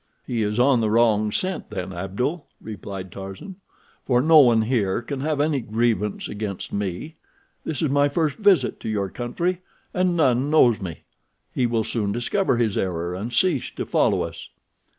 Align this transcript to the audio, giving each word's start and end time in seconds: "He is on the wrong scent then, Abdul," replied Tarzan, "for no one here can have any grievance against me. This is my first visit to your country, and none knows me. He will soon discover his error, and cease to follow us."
"He 0.25 0.41
is 0.41 0.59
on 0.59 0.81
the 0.81 0.89
wrong 0.89 1.31
scent 1.31 1.69
then, 1.69 1.93
Abdul," 1.93 2.47
replied 2.59 3.11
Tarzan, 3.11 3.57
"for 4.03 4.19
no 4.19 4.39
one 4.39 4.63
here 4.63 4.99
can 5.03 5.19
have 5.19 5.39
any 5.39 5.59
grievance 5.59 6.27
against 6.27 6.73
me. 6.73 7.17
This 7.65 7.83
is 7.83 7.91
my 7.91 8.09
first 8.09 8.39
visit 8.39 8.79
to 8.79 8.89
your 8.89 9.09
country, 9.09 9.61
and 9.93 10.17
none 10.17 10.49
knows 10.49 10.81
me. 10.81 11.01
He 11.53 11.67
will 11.67 11.83
soon 11.83 12.11
discover 12.11 12.57
his 12.57 12.79
error, 12.79 13.13
and 13.13 13.31
cease 13.31 13.69
to 13.69 13.85
follow 13.85 14.23
us." 14.23 14.49